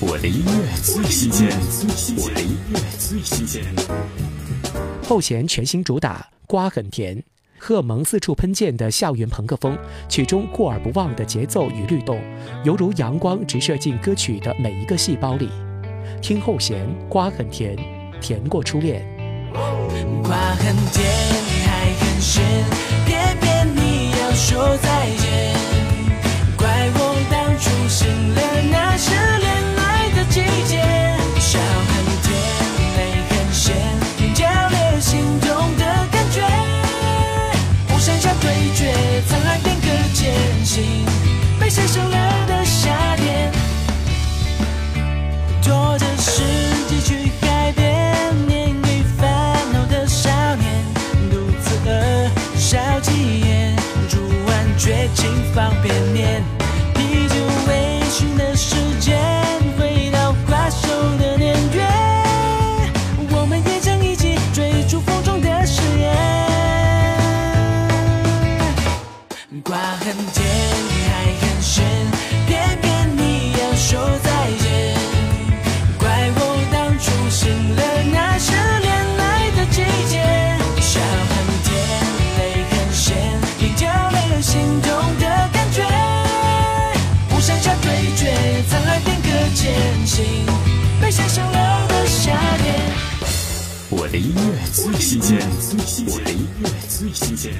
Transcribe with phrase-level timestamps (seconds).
[0.00, 1.48] 我的音乐最新鲜，
[2.16, 3.64] 我的音乐最新鲜。
[5.02, 7.16] 后弦全新主打《瓜很甜》，
[7.58, 9.76] 荷蒙四处喷溅的校园朋克风，
[10.08, 12.22] 曲中过耳不忘的节奏与律动，
[12.64, 15.48] 犹如阳光直射进歌曲的每一个细胞里。
[16.22, 17.76] 听后弦，《瓜很甜》，
[18.20, 19.04] 甜过初恋。
[20.22, 21.27] 瓜很甜，
[54.88, 56.42] 绝情放便面，
[56.94, 57.34] 啤酒
[57.68, 59.20] 微醺的时间，
[59.78, 60.88] 回到瓜熟
[61.18, 61.86] 的年月，
[63.30, 66.16] 我们也曾一起追逐风中的誓言。
[69.62, 70.48] 瓜很甜，
[89.48, 90.24] 海变个艰辛，
[91.00, 92.74] 被谁收了的夏天。
[93.90, 95.38] 我的音乐最新鲜，
[96.06, 97.52] 我的音乐最新鲜。